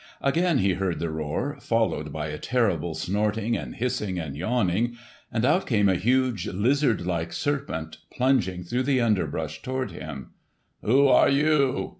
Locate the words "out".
5.45-5.67